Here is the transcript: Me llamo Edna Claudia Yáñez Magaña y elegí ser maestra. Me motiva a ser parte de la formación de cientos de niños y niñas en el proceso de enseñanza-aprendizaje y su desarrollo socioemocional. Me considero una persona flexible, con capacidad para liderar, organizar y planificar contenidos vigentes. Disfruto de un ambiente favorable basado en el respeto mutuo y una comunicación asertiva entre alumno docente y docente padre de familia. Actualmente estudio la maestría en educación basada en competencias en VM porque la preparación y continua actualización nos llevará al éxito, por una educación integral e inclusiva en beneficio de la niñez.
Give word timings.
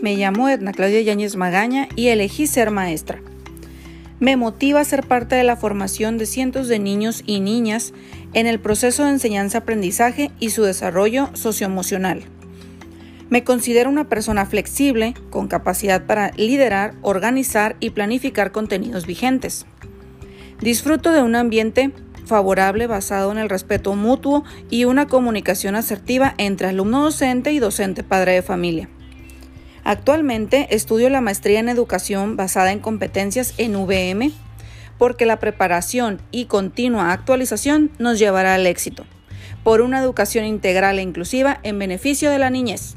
Me 0.00 0.14
llamo 0.14 0.48
Edna 0.48 0.72
Claudia 0.72 1.00
Yáñez 1.00 1.34
Magaña 1.34 1.88
y 1.96 2.08
elegí 2.08 2.46
ser 2.46 2.70
maestra. 2.70 3.20
Me 4.20 4.36
motiva 4.36 4.80
a 4.80 4.84
ser 4.84 5.04
parte 5.04 5.34
de 5.34 5.42
la 5.42 5.56
formación 5.56 6.18
de 6.18 6.26
cientos 6.26 6.68
de 6.68 6.78
niños 6.78 7.24
y 7.26 7.40
niñas 7.40 7.92
en 8.32 8.46
el 8.46 8.60
proceso 8.60 9.04
de 9.04 9.10
enseñanza-aprendizaje 9.10 10.30
y 10.38 10.50
su 10.50 10.62
desarrollo 10.62 11.30
socioemocional. 11.34 12.22
Me 13.28 13.42
considero 13.42 13.90
una 13.90 14.08
persona 14.08 14.46
flexible, 14.46 15.14
con 15.30 15.48
capacidad 15.48 16.06
para 16.06 16.30
liderar, 16.36 16.94
organizar 17.02 17.76
y 17.80 17.90
planificar 17.90 18.52
contenidos 18.52 19.04
vigentes. 19.04 19.66
Disfruto 20.60 21.10
de 21.10 21.22
un 21.22 21.34
ambiente 21.34 21.90
favorable 22.24 22.86
basado 22.86 23.32
en 23.32 23.38
el 23.38 23.48
respeto 23.48 23.96
mutuo 23.96 24.44
y 24.70 24.84
una 24.84 25.08
comunicación 25.08 25.74
asertiva 25.74 26.34
entre 26.38 26.68
alumno 26.68 27.02
docente 27.02 27.50
y 27.52 27.58
docente 27.58 28.04
padre 28.04 28.34
de 28.34 28.42
familia. 28.42 28.88
Actualmente 29.84 30.74
estudio 30.74 31.08
la 31.10 31.20
maestría 31.20 31.60
en 31.60 31.68
educación 31.68 32.36
basada 32.36 32.72
en 32.72 32.80
competencias 32.80 33.54
en 33.58 33.74
VM 33.76 34.32
porque 34.98 35.26
la 35.26 35.38
preparación 35.38 36.20
y 36.30 36.46
continua 36.46 37.12
actualización 37.12 37.90
nos 37.98 38.18
llevará 38.18 38.54
al 38.54 38.66
éxito, 38.66 39.06
por 39.62 39.80
una 39.80 40.00
educación 40.00 40.44
integral 40.44 40.98
e 40.98 41.02
inclusiva 41.02 41.60
en 41.62 41.78
beneficio 41.78 42.30
de 42.30 42.38
la 42.38 42.50
niñez. 42.50 42.96